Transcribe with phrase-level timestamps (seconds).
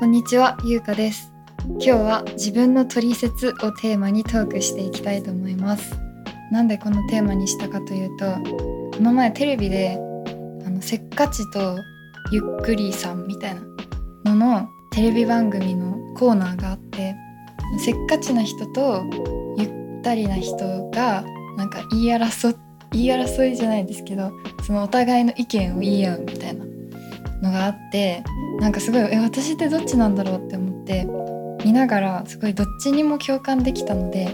[0.00, 1.30] こんにちは、ゆうかです。
[1.72, 5.94] 今日は自分の取説をテーマにトークしていきたいと思います。
[6.50, 8.24] なんでこのテーマにしたかというと、
[8.96, 9.98] この前テレビで
[10.64, 11.76] あのせっかちと
[12.32, 13.54] ゆっくりさんみたい
[14.24, 17.14] なののテレビ番組のコーナーがあって、
[17.84, 19.04] せっかちな人と
[19.58, 21.22] ゆったりな人が
[21.58, 22.56] なんか言い争
[22.92, 24.32] 言い争いじゃないですけど、
[24.66, 26.64] そのお互いの意見を言い合うみたいな
[27.42, 28.22] のがあって。
[28.60, 31.06] なんかすごいえ私ってどっちなんだろうって思って
[31.64, 34.28] 見ながらすごいどっちにも共感できたので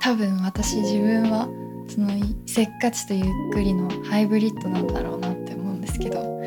[0.00, 1.48] 多分私自分は
[1.88, 2.10] その
[2.46, 6.40] せっかちとゆっくりのハイブリッドなんだろうなって思うんですけど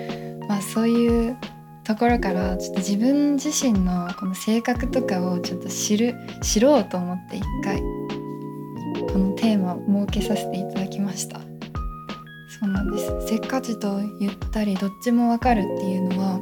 [0.49, 1.37] まあそういう
[1.85, 11.52] ところからちょっと自分自身のこの性格とかをちょっと知る知ろうと思って一回このテーマを設けさせていただきました。
[12.63, 13.27] そうなんです。
[13.27, 16.39] せっかちとゆったりどっちもわかるっていうのは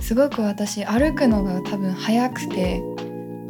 [0.00, 2.82] すごく私歩くのが多分速くて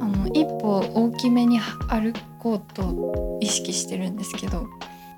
[0.01, 4.67] あの一歩大きめに歩こうと意識してるんですけど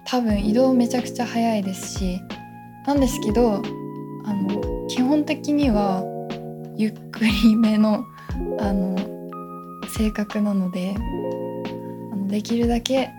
[0.05, 2.21] 多分移動めちゃくちゃ速いですし
[2.87, 3.63] なんですけど
[4.27, 6.05] あの基本的には
[6.77, 8.05] ゆっくりめの
[8.61, 8.99] あの
[9.97, 10.95] 性格なので
[12.13, 13.11] あのできるだけ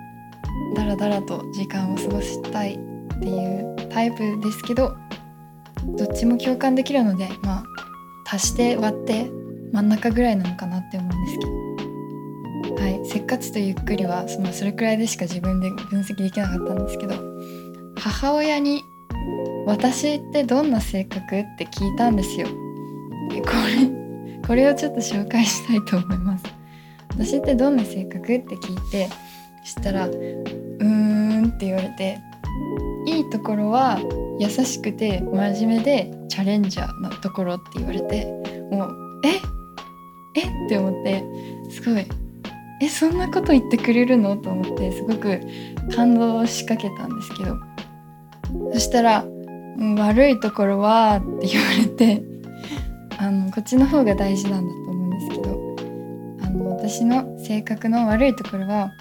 [0.76, 4.96] ダラダラと時間を過ごしたいっていうタイプですけど
[5.98, 7.64] どっちも共感できるのでまあ
[8.26, 9.30] 足して割って
[9.72, 17.16] 真ん中ぐらいなのかなって思うんですけどはいせっかちとゆっくりはそのそれくらいでしか自分で分析できなかったんですけど
[17.98, 18.82] 母親に
[19.66, 22.48] 「私ってどんな性格?」って聞いたんですよ。
[23.30, 24.06] これ
[24.48, 26.46] これをちょっと紹介したいと思います。
[27.10, 29.10] 私ってどんな性格って聞いて
[29.64, 32.20] したら「うーん」って言われて
[33.06, 34.00] いいところは
[34.40, 38.26] 優しくて真面目でチャレンジャーなところって言われて
[38.72, 39.40] もうえ？
[40.40, 40.66] え？
[40.66, 41.24] って思って
[41.72, 42.06] すごい
[42.82, 44.36] えそんなこと言ってくれるの？
[44.38, 45.40] と思ってすごく
[45.96, 47.56] 感動をしかけたんですけど。
[48.72, 49.26] そしたら
[49.98, 52.24] 「悪いところは」って言われて
[53.18, 55.76] あのこっちの方が大事なんだと思うんですけど
[56.44, 58.92] あの私の性格の悪いところは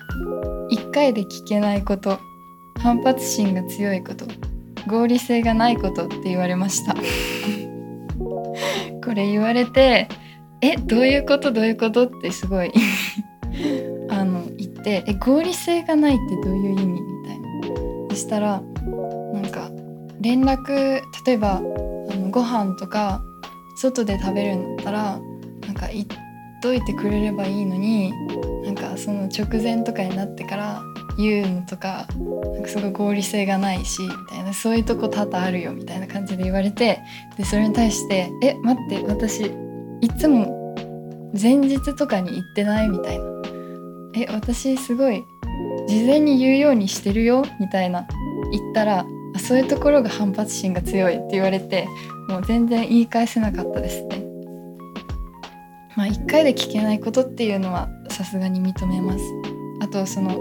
[0.72, 2.18] 1回で聞けないこと。
[2.84, 4.26] 反発心が強いこと
[4.86, 6.94] 合理性がないことって言われました。
[9.02, 10.06] これ言われて
[10.60, 11.50] えどういうこと？
[11.50, 12.06] どういうこと？
[12.06, 12.70] ってすごい
[14.10, 17.00] あの言ってえ合理性がないってどういう意味？
[17.00, 17.46] みたいな。
[18.10, 18.62] そしたら
[19.32, 19.70] なんか
[20.20, 23.22] 連絡例えばあのご飯とか
[23.76, 25.18] 外で食べるんだったら
[25.66, 26.06] なんか言っ
[26.62, 28.12] といてくれればいいのに
[28.62, 30.82] なんかその直前とかになってから
[31.16, 32.06] 言うのとか
[32.54, 37.00] なんかすごい合理性がないしみたいなそういうとこ多々あるよみたいな感じで言われて
[37.36, 39.50] でそれに対して「え待って私
[40.00, 40.74] いつも
[41.40, 43.24] 前日とかに言ってない?」みたいな
[44.16, 45.24] 「え私すごい
[45.88, 48.06] 事前に言うようにしてるよ」みたいな
[48.50, 49.06] 言ったら
[49.38, 51.86] そういうところが反発心が強いって言われて
[52.28, 54.24] もう全然言い返せなかったですね。
[55.96, 59.24] まあ一回で聞けないことっていうのはさすがに認めます。
[59.80, 60.40] あとその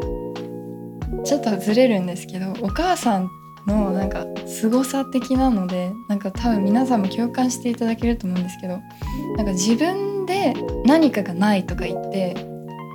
[1.26, 3.30] ちょっとずれるんですけどお母さん
[3.66, 8.80] のなんか凄さ的なのでなんか多分皆さんも共感していただけると思うんですけど
[9.38, 10.54] なんか自分で
[10.86, 12.34] 何かがないとか言って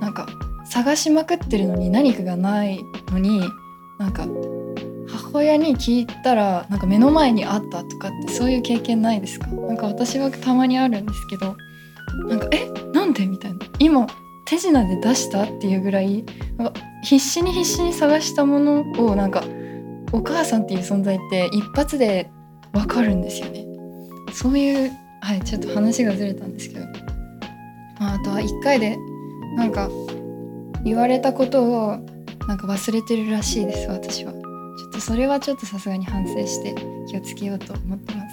[0.01, 0.27] なんか
[0.65, 2.79] 探しまくってるのに何かがない
[3.11, 3.41] のに
[3.97, 4.27] なんか
[5.07, 9.47] 母親に聞いたらなんか目の前にあったとかってそういう経験ないですか？
[9.47, 11.57] なんか私はたまにあるんですけど
[12.27, 12.69] なんか「え？
[12.93, 13.59] なんで?」みたいな。
[13.79, 14.05] 今
[14.49, 16.25] 手品で出したっていうぐらい
[16.57, 19.43] なんか必死に必死に探したものをなんか
[20.11, 22.31] お母さんっていう存在って一発で
[22.73, 23.63] わかるんですよね。
[24.33, 26.85] そういうはいちょっと話がずれたんですけど、
[27.99, 28.97] まあ、あとは1回で
[29.55, 29.87] なんか
[30.83, 31.97] 言われたことを
[32.47, 34.33] なんか忘れてるらしいです私は。
[34.33, 36.73] ちょっとそれはちょっとさすがに反省して
[37.07, 38.28] 気をつけようと思ってます。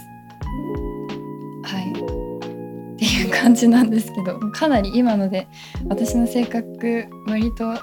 [3.16, 5.48] いう感じなんですけどかなり今ので
[5.88, 7.74] 私の性格割と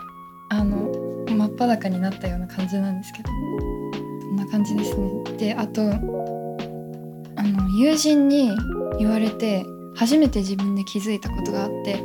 [0.50, 0.92] あの
[1.28, 5.10] 真っ裸になったような感じなんですけどこんな感じですね。
[5.38, 8.52] であとあの友人に
[9.00, 9.66] 言われて
[9.96, 12.04] 初めて自分で気づいたことがあって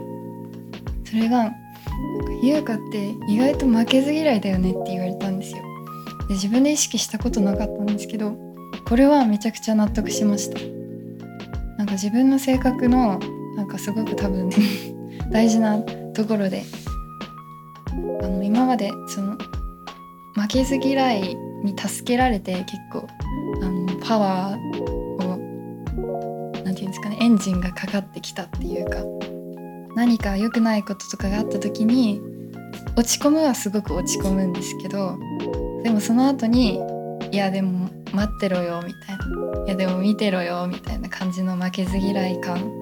[1.04, 1.52] それが
[2.42, 5.62] 「優香って意外と負けず嫌いだよね」って言われたんですよ。
[6.28, 8.36] で自分で意識したことなかったんですけど
[8.86, 10.77] これはめちゃくちゃ納得しました。
[11.88, 13.18] か自分の性格の
[13.56, 14.50] なんかすごく多分
[15.32, 15.78] 大事な
[16.14, 16.62] ところで
[18.22, 19.36] あの今までその
[20.34, 23.06] 負けず嫌いに助けられて結構
[23.62, 28.98] あのパワーをなんていうんですかねエンジンがかかってきたっていうか
[29.96, 32.20] 何か良くないこととかがあった時に
[32.96, 35.18] 落ち込むはすごく落ち込むんですけど
[35.82, 36.80] でもその後に
[37.32, 42.72] いやでも待ってろよみたいないやでも見てろよみたいな感じの負けず嫌い感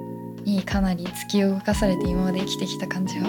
[0.45, 3.27] にかなり突き動かされて今まで生きてきた感じは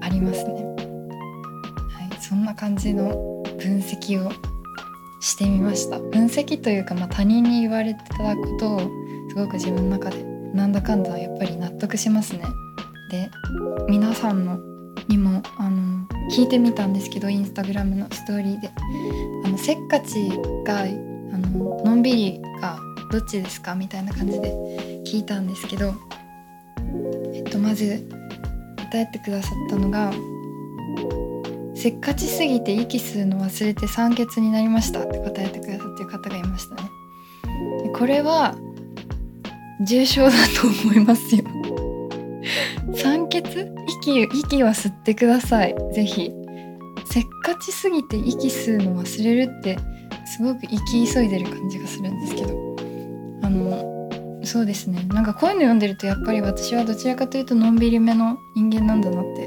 [0.00, 0.64] ありますね。
[0.64, 3.08] はい、そんな感じの
[3.58, 4.32] 分析を
[5.20, 8.80] してみました分析というか、まあ、他人に言われてたことを
[9.28, 10.22] すごく自分の中で
[10.54, 12.42] なんだかんだやっぱり納得しますね。
[13.10, 13.30] で
[13.88, 14.58] 皆さんの
[15.08, 15.87] にもあの
[16.30, 18.70] 聞いてみたんですけどインスタグラムのストーリーで。
[19.44, 20.28] あのせっかち
[20.64, 20.86] があ
[21.38, 22.78] ののんびりが
[23.10, 23.74] どっちですか？
[23.74, 25.94] みたいな感じで聞いたんですけど、
[27.32, 28.06] えっと、まず
[28.90, 30.12] 答えてくださったのが
[31.74, 36.90] 「せっかちすぎて息吸うの忘れて酸欠になりました」って答えてくださってる方がいましたね。
[37.94, 38.54] これは
[39.86, 41.44] 重症だと思いますよ。
[42.94, 43.42] 酸欠？
[44.08, 45.74] 息息は吸ってください。
[45.92, 46.32] ぜひ。
[47.10, 49.78] せっかちすぎて息吸うの忘れるって
[50.26, 52.76] すごく生き急いでる感じがするんですけど。
[53.42, 53.98] あの
[54.44, 55.04] そうですね。
[55.08, 59.46] なんかこういうの読んでるとやっぱり私はどちらかというとのんびりめの人間なんだなって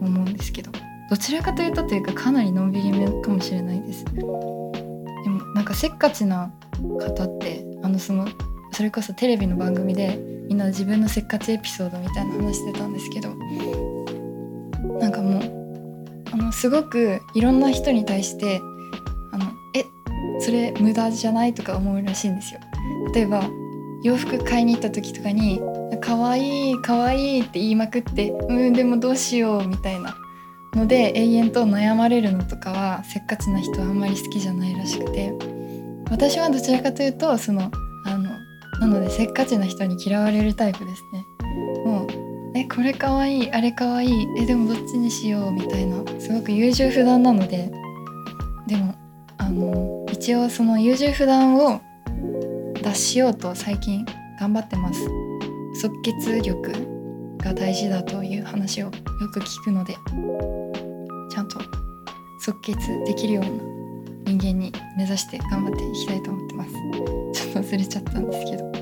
[0.00, 0.70] 思うんですけど。
[1.10, 4.04] どちらかというとというかかなりのんびりめかもしれないです。
[4.04, 4.72] でも
[5.54, 6.52] なんかせっかちな
[6.98, 8.26] 方ってあのその
[8.72, 10.18] それこそテレビの番組で
[10.48, 13.28] みんな自分のせっかちエピソードみたいな話してたんですけど
[14.98, 18.60] なんかもうあのすごくいろんな人に対して
[19.32, 19.84] あのえ
[20.40, 22.60] それ無駄じゃないとか思うらしいんですよ。
[23.14, 23.42] 例えば
[24.02, 25.60] 洋服買いに行った時とかに
[26.00, 30.16] 「可愛い可愛いって言いまくって「うんでもどうしよう」みたいな。
[30.74, 35.32] ので永遠と悩まれるのとかはせっかちな人はあんまり好きじゃないらしくて。
[36.10, 37.70] 私はどちらかというとその
[38.04, 38.30] あの
[38.80, 41.24] なのでせっかちな人に嫌われるタイプですね。
[42.74, 44.26] これかわいいあれかわいい。
[44.36, 46.02] えでもどっちにしようみたいな。
[46.18, 47.70] すごく優柔不断なので。
[48.66, 48.94] でも
[49.38, 51.80] あの一応その優柔不断を
[52.82, 54.04] 脱しようと最近
[54.40, 55.08] 頑張ってます。
[55.80, 56.72] 即決力
[57.38, 58.90] が大事だという話をよ
[59.32, 59.94] く聞くので。
[61.30, 61.60] ちゃんと
[62.40, 63.50] 即決できるような
[64.26, 66.70] 人間に目指して頑張っていきたいと思ってます。
[67.32, 68.72] ちょっと忘れちゃったんですけど。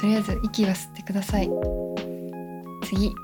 [0.00, 1.79] とりあえず息は吸ってください。
[2.90, 3.14] 次。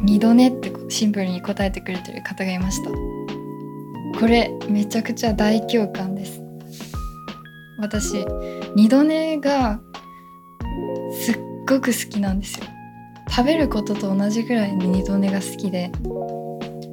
[0.00, 2.90] 二度寝ってシンプルに答えてくれてる方がいました。
[4.18, 6.40] これめちゃくちゃ大共感です。
[7.80, 8.24] 私
[8.74, 9.80] 二度寝が
[11.12, 11.38] すっ
[11.68, 12.66] ごく好きなんですよ。
[13.28, 15.92] 食べることと同じぐらいに二度寝が好きで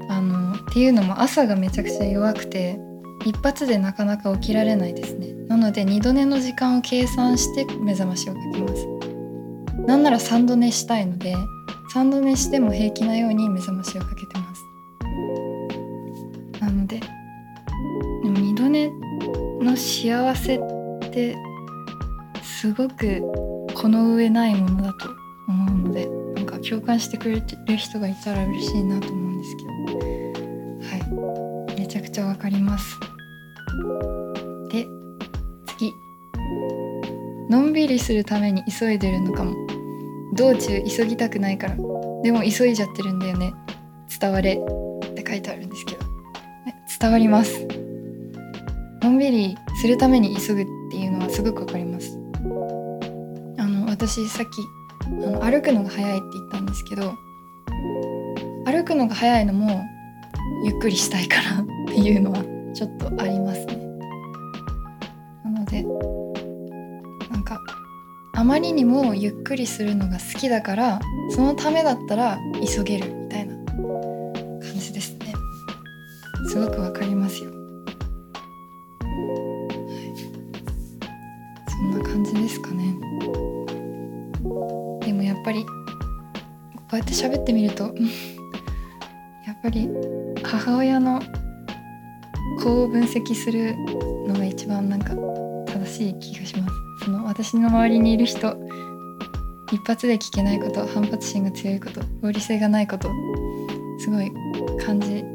[0.10, 2.78] あのっていうのも朝がめちゃくちゃ弱くて
[3.26, 5.34] 一発でなかなか起きられないですね。
[5.48, 8.88] なので2度寝の時間を計算して目覚ましをかけます。
[9.86, 11.36] なんなら3度寝したいので
[11.96, 14.62] 3度寝しても平気なように目覚ましをかけてます。
[16.60, 17.06] なのでで
[18.30, 18.92] も2度寝
[19.64, 21.38] の幸せって
[22.44, 23.22] すごく
[23.74, 25.10] この上ないものだと
[25.48, 26.06] 思うので
[26.36, 29.70] なんか共感してくれてる人がいたら嬉しいなと思うんですけど。
[30.90, 31.80] はい。
[31.80, 33.00] めちゃくちゃわかります。
[34.70, 34.86] で
[35.78, 35.94] 次。
[37.50, 39.65] のんびりするために急いでるのかも。
[40.36, 41.76] 道中急ぎたくないから。
[42.24, 43.54] でも急いじゃってるんだよね。
[44.20, 44.54] 伝われ。
[44.54, 46.16] って書いてあるんですけど。
[47.00, 47.68] 伝わります。
[49.02, 52.18] のんびりするために急ぐっていうのはすごくわかります。
[53.58, 54.62] あの私さっき
[55.06, 57.14] あの歩くのが早いって言ったんですけど
[58.66, 59.84] 歩くのが早いのも
[60.64, 62.44] ゆっくりしたいからっていうのは
[62.74, 63.85] ちょっとありますね。
[68.46, 71.00] まりにもゆっくりするのが好きだから
[71.32, 73.56] そのためだったら急げるみたいな
[74.62, 75.34] 感じですね。
[76.48, 77.50] すごくわかりますよ。
[77.50, 77.58] はい、
[81.70, 82.94] そんな感じですかね。
[85.04, 85.72] でもやっぱりこ
[86.94, 87.86] うやって喋ってみると
[89.48, 89.90] やっぱり
[90.44, 91.20] 母親の
[92.64, 93.76] こう分析する
[94.28, 95.16] のが一番なんか
[95.66, 96.85] 正しい気がします
[97.38, 98.56] 私の周りにいる人
[99.70, 103.10] 一発で聞けないこと反発心が強いこと合理性がないこと
[104.00, 104.32] すごい
[104.80, 105.26] 感じ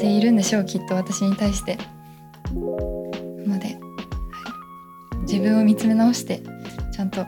[0.00, 1.78] ているんでしょうきっと私に対して。
[3.46, 3.78] なので、はい、
[5.22, 6.42] 自分を見つめ直して
[6.92, 7.24] ちゃんと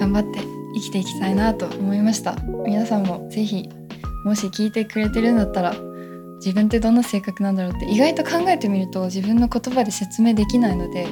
[0.00, 0.40] 頑張って
[0.74, 2.34] 生きていきたいなと思いました。
[2.66, 3.68] 皆さんも是非
[4.24, 5.74] もし聞いてくれてるんだったら
[6.38, 11.06] 自分ってどんな性格なんだろうって意外と考えてみると自分の言葉で説明できないので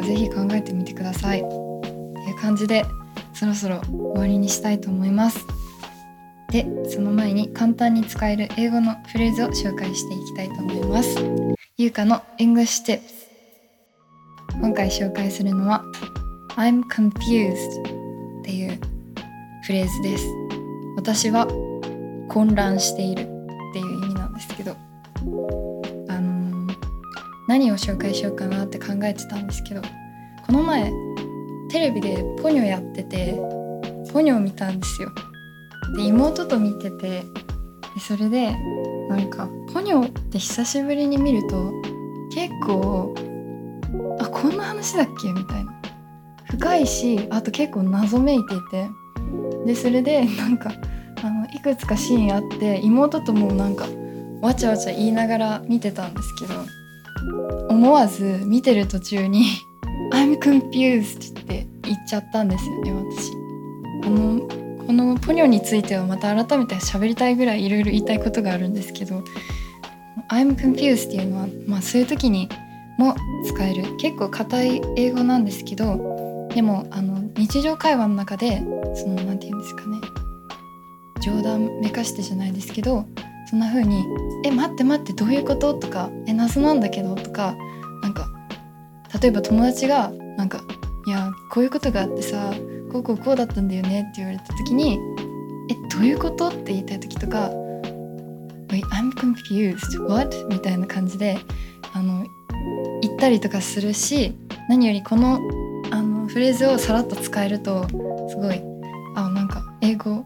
[0.00, 1.40] かぜひ考えてみてください。
[1.40, 2.84] っていう感じで
[3.34, 5.46] そろそろ終わりにしたいと思います。
[6.50, 11.16] でその前に簡単に使える英語のフレーズを紹介していきたいと思います。
[11.76, 13.00] ゆうかの English Tips
[14.54, 15.84] 今回紹介するのは
[16.56, 17.80] I'm confused
[18.40, 18.78] っていう
[19.64, 20.26] フレーズです。
[20.96, 21.46] 私は
[22.28, 23.24] 混乱しているっ
[23.72, 24.76] ていう意味なんですけど、
[27.50, 29.82] 何を紹介しようかなって考えてたんですけど
[30.46, 30.92] この前
[31.68, 33.34] テレビでポニョやってて
[34.12, 35.10] ポニョを見たんですよ。
[35.96, 37.24] で妹と見ててで
[38.00, 38.52] それで
[39.08, 41.72] なんかポニョって久しぶりに見ると
[42.32, 43.16] 結構
[44.20, 45.32] あこんな話だっけ？
[45.32, 45.72] みたいな。
[46.50, 48.88] 深いしあと結構謎めいていて。
[49.66, 50.70] でそれでなんか
[51.24, 53.86] あのいくつかシーンあって妹ともなんか
[54.40, 56.54] わちゃわちゃ言いながら見てたんですけど
[57.68, 59.46] 思わず見てる途中に
[60.12, 63.30] 「I'm confused」って言っちゃったんですよね私。
[64.04, 64.48] あの
[64.86, 69.22] このポニョについてはまた改めて喋りたいぐらいいろいろ言いたいことがあるんですけど
[70.30, 72.48] 「I'm confused」っていうのは、まあ、そういう時に
[72.98, 73.14] も
[73.46, 78.58] 使える結構硬い英語なんですけどでもあの日常会話の中で
[78.94, 79.98] その何て言うんですかね
[81.20, 83.06] 冗談めかしてじゃないですけど
[83.50, 84.04] そんな風に
[84.46, 87.56] 「え待って待ってどういうこと?」とか「え謎なんだけど」とか
[88.02, 88.26] なんか
[89.20, 90.60] 例えば友達がなんか
[91.06, 92.52] 「いやこういうことがあってさ
[92.92, 94.98] こうこうこうだったんだよね」って言われた時に
[95.70, 97.50] 「えどういうこと?」って言いたい時とか
[98.70, 101.38] 「Wait I'm confused what?」みたいな感じで
[101.92, 102.24] あの
[103.02, 104.36] 言ったりとかするし
[104.68, 105.40] 何よりこの
[105.90, 107.84] あのフレーズをさらっと使えると
[108.28, 108.60] すごい
[109.16, 110.24] あなんか英語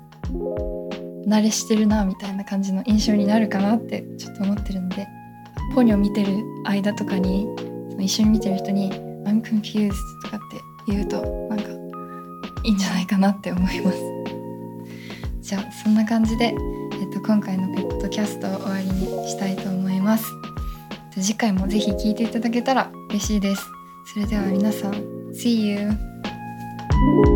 [1.27, 5.07] 慣れしてるなみたいな感じの印象になるかなってちょっと思ってるので
[5.75, 7.47] ポニョ見てる間とかに
[7.91, 8.93] その一緒に見てる人に
[9.25, 9.93] 「I'm confused」
[10.25, 11.65] とかって言うとなんか
[12.63, 13.99] いいんじゃないかなって思います。
[15.41, 20.25] じゃあそんな感じで、えっと、今回のペットキャストを終わりにしたいと思います。
[21.21, 23.63] 次回もぜひ聴いていただけたら嬉しいです。
[24.13, 24.93] それでは皆さん
[25.33, 27.34] See you!